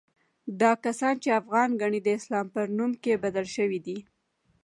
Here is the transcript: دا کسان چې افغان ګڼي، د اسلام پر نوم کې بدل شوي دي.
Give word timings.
دا 0.61 0.71
کسان 0.83 1.15
چې 1.23 1.29
افغان 1.41 1.69
ګڼي، 1.81 1.99
د 2.03 2.09
اسلام 2.17 2.45
پر 2.55 2.65
نوم 2.77 2.91
کې 3.03 3.21
بدل 3.23 3.45
شوي 3.55 3.79
دي. 3.85 3.97